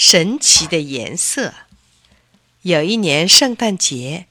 [0.00, 1.54] 神奇的颜色。
[2.62, 4.28] 有一年圣诞节，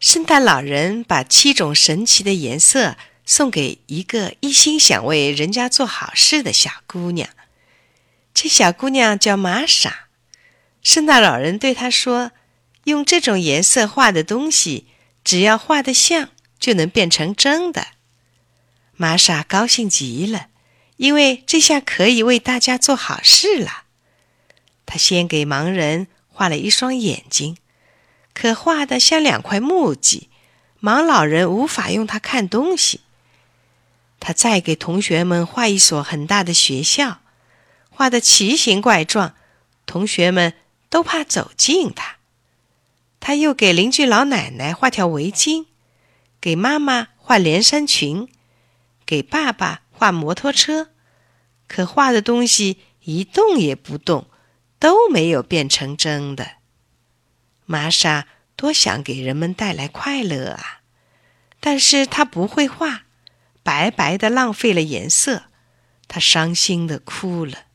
[0.00, 2.96] 圣诞老人把七种神奇的颜色
[3.26, 7.28] 送给一个一心想为人家做好事的小姑娘。
[8.32, 10.06] 这小姑娘叫玛莎。
[10.82, 12.32] 圣诞老人对她说
[12.84, 14.86] ：“用这种颜色画的东西，
[15.22, 17.88] 只要画得像，就能变成真的。”
[18.96, 20.46] 玛莎高兴极了，
[20.96, 23.81] 因为这下可以为大家做好事了。
[24.92, 27.56] 他先给盲人画了一双眼睛，
[28.34, 30.28] 可画的像两块木屐，
[30.82, 33.00] 盲老人无法用它看东西。
[34.20, 37.20] 他再给同学们画一所很大的学校，
[37.88, 39.34] 画的奇形怪状，
[39.86, 40.52] 同学们
[40.90, 42.16] 都怕走近他。
[43.18, 45.64] 他又给邻居老奶奶画条围巾，
[46.38, 48.28] 给妈妈画连衫裙，
[49.06, 50.90] 给爸爸画摩托车，
[51.66, 54.26] 可画的东西一动也不动。
[54.82, 56.56] 都没有变成真的。
[57.66, 58.26] 玛莎
[58.56, 60.80] 多想给人们带来快乐啊，
[61.60, 63.04] 但是她不会画，
[63.62, 65.44] 白白的浪费了颜色，
[66.08, 67.66] 她伤心的哭了。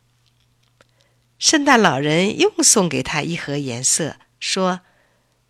[1.40, 4.82] 圣诞老人又送给她一盒颜色，说：“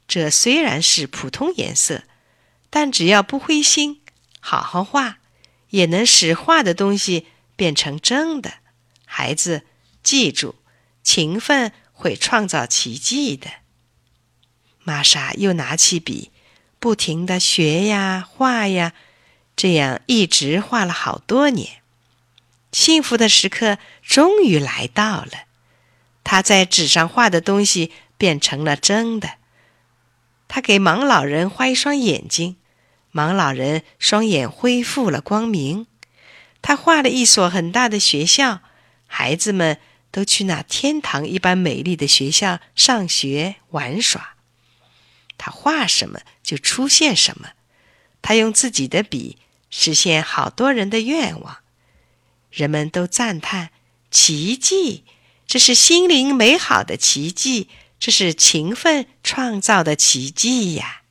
[0.08, 2.04] 这虽然是普通颜色，
[2.70, 4.04] 但只要不灰心，
[4.39, 5.17] 好好画，
[5.72, 8.60] 也能使画的东西变成真的。
[9.06, 9.64] 孩子，
[10.04, 10.54] 记住。”
[11.08, 13.48] 勤奋会创造奇迹的。
[14.84, 16.32] 玛莎又拿起笔，
[16.80, 18.92] 不停的学呀画呀，
[19.56, 21.82] 这样一直画了好多年。
[22.74, 25.46] 幸福的时刻终于来到了，
[26.26, 29.36] 他在纸上画的东西变成了真的。
[30.50, 32.58] 他给盲老人画一双眼睛，
[33.14, 35.88] 盲老人双眼恢复了光明。
[36.62, 38.60] 他画了一所很大的学校，
[39.08, 39.80] 孩子们。
[40.12, 44.36] 都去那天堂一般美丽的学校上学玩耍。
[45.38, 47.50] 他画什么就出现什么，
[48.22, 49.38] 他用自己的笔
[49.70, 51.60] 实现好多人的愿望。
[52.50, 53.72] 人们都赞叹：
[54.10, 55.04] 奇迹！
[55.46, 57.70] 这是心灵美好的奇迹，
[58.00, 61.04] 这是勤奋创造的奇迹呀！